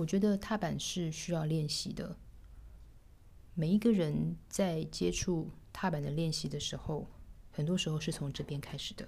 [0.00, 2.16] 我觉得踏板是需要练习的。
[3.52, 7.06] 每一个人在接触踏板的练习的时候，
[7.50, 9.06] 很多时候是从这边开始的。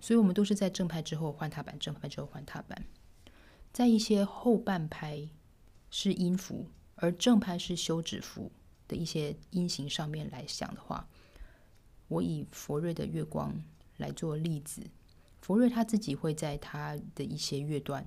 [0.00, 2.84] 所以，我们都是在正拍之后换踏板，正拍之后换踏板。
[3.72, 5.28] 在一些后半拍
[5.90, 8.52] 是音符，而正拍是休止符
[8.86, 11.08] 的一些音型上面来想的话，
[12.06, 13.52] 我以佛瑞的月光
[14.02, 14.82] 来做例子。
[15.40, 18.06] 福瑞他自己会在他的一些乐段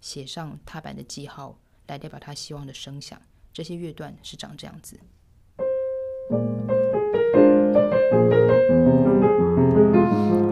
[0.00, 1.58] 写上踏板的记号，
[1.88, 3.20] 来代表他希望的声响。
[3.52, 5.00] 这些乐段是长这样子。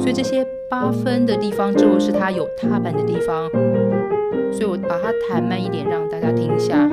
[0.00, 3.48] 所以这些八分的地方，之后是他有踏板的地方。
[4.52, 6.88] 所以我把它弹慢一点，让大家听一下。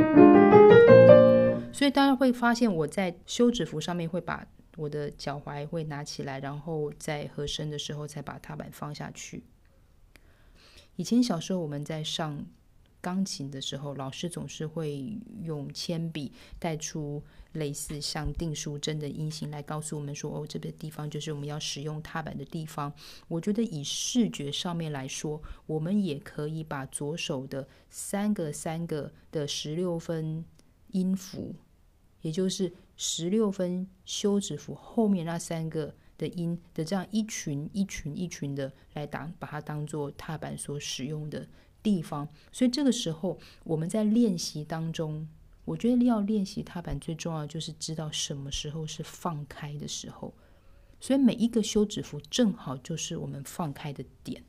[1.74, 4.46] 所以大家会发现，我在休止符上面会把。
[4.78, 9.44] 我的脚踝会拿起来，然后在合声的时候才把踏板放下去。
[10.98, 12.46] 以前小时候我们在上
[13.02, 22.92] 钢琴的时候，老师总是会用铅笔带出类似像定书针的音型来告诉我们说：“哦，这个地方就是我们要使用踏板的地方。”
[23.30, 30.44] 我觉得以视觉上面来说，我们也可以把左手的三个三个的十六分
[30.88, 31.56] 音符，
[32.22, 32.74] 也就是。
[32.98, 41.48] 十六分休止符后面那三个的音的这样一群一群一群的来当把它当做踏板所使用的
[41.84, 45.28] 地方，所以这个时候我们在练习当中，
[45.66, 50.34] 我觉得要练习踏板最重要就是知道什么时候是放开的时候，
[51.00, 54.44] 所以每一个休止符正好就是我们放开的点。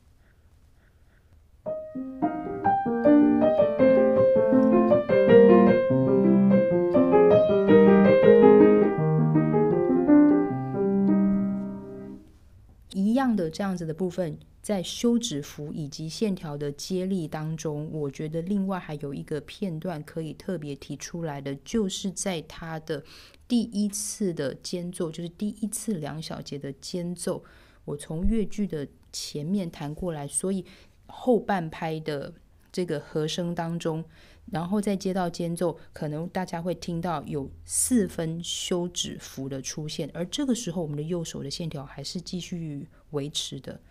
[13.37, 23.01] 的这样子的部分，在休止符以及线条的接力当中，我觉得另外还有一个片段可以特别提出来的，就是在他的
[23.47, 27.41] 第一次的间奏，就是第一次两小节的间奏，
[27.85, 30.65] 我从乐句的前面弹过来，所以
[31.05, 32.33] 后半拍的
[32.71, 34.03] 这个和声当中。
[34.49, 43.81] 然后再接到间奏，可能大家会听到有四分休止符的出现，而这个时候我们的右手的线条还是继续维持的。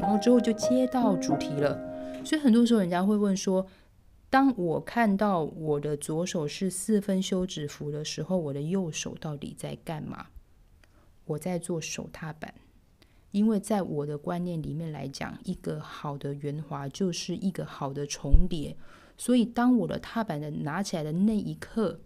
[0.00, 1.78] 然后之后就接到主题了，
[2.24, 3.64] 所以很多时候人家会问说。
[4.30, 10.28] 当我看到我的左手是四分休止符的时候，我的右手到底在干嘛？
[11.24, 12.54] 我在做手踏板，
[13.32, 18.76] 因为在我的观念里面来讲，一个好的圆滑就是一个好的重叠。
[19.18, 22.00] 所以，当我的踏板的拿起来的那一刻，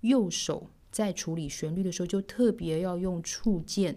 [0.00, 3.96] 右手在处理旋律的时候，就特别要用触键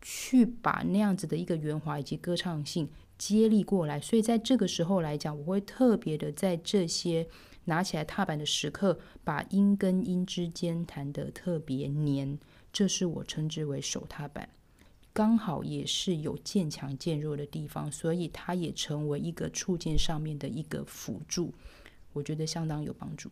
[0.00, 2.88] 去把那样子的一个圆滑以及歌唱性。
[3.18, 7.26] 接力过来，所以在这个时候来讲，我会特别的在这些
[7.64, 12.38] 拿起来踏板的时刻，把音跟音之间弹得特别黏，
[12.72, 14.48] 这是我称之为手踏板，
[15.12, 21.52] 刚好也是有渐强渐弱的地方，所以它也成为一个触键上面的一个辅助，
[22.12, 23.28] 我觉得相当有帮助。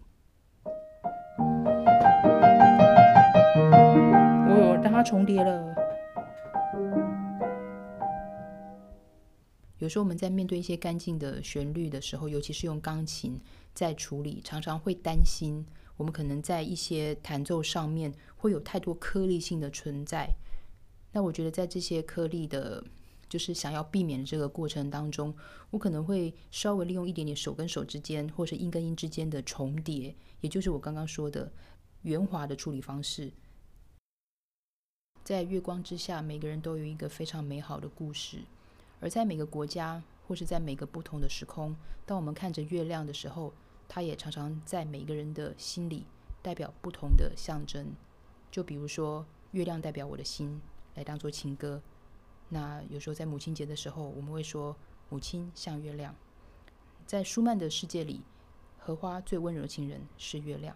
[4.49, 5.86] 我让它重叠了。
[9.87, 13.41] 有时候我们在面对一些干净的旋律的时候，尤其是用钢琴
[13.73, 15.65] 在处理，常常会担心
[15.97, 20.29] 我们可能在一些弹奏上面会有太多颗粒性的存在。
[21.13, 22.83] 那我觉得在这些颗粒的，
[23.29, 25.33] 就是想要避免这个过程当中，
[25.71, 31.53] 我可能会稍微利用一点点手跟手之间，或是音跟音之间的重叠，也就是我刚刚说的
[32.03, 33.33] 圆滑的处理方式。
[35.23, 38.39] 在月光之下，每个人都有一个非常美好的故事。
[39.01, 43.53] 而在每个国家，或是在每个不同的时空，当我们看着月亮的时候，
[43.89, 46.07] 它也常常在每个人的心里
[46.43, 47.95] 代表不同的象征。
[48.51, 50.61] 就比如说，月亮代表我的心，
[50.95, 51.83] 来当做情歌。
[52.49, 54.75] 那有时候在母亲节的时候，我们会说
[55.11, 56.15] “母亲像月亮”。
[57.05, 58.23] 在舒曼的世界里，
[58.79, 60.75] 荷花最温柔的情人是月亮。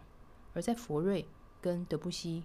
[0.52, 1.26] 而在佛瑞
[1.61, 2.44] 跟德布西，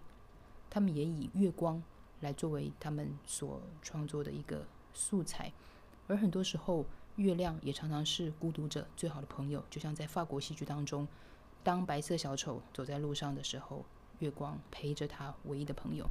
[0.69, 1.83] 他们也以月光
[2.21, 4.66] 来作为他们所创作的一个。
[4.95, 5.53] 素材，
[6.07, 6.86] 而很多时候，
[7.18, 9.63] 月亮也常常是孤独者最好的朋友。
[9.69, 11.07] 就像在法国戏剧当中，
[11.63, 13.86] 当白色小丑走在路上的时候，
[14.19, 16.07] 月光陪着他唯一的朋友。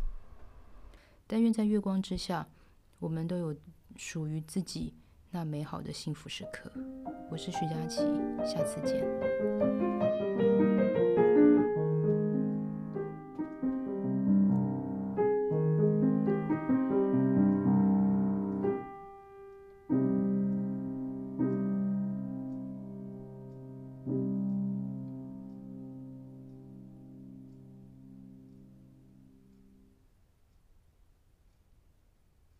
[1.26, 2.46] 但愿在月光之下，
[2.98, 3.56] 我们都有
[3.96, 4.92] 属于自己
[5.30, 6.70] 那美好的幸福时刻。
[7.30, 8.02] 我是徐佳琪，
[8.44, 10.73] 下次见。